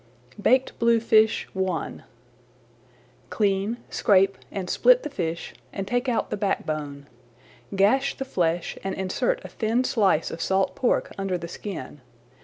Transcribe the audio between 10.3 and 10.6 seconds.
of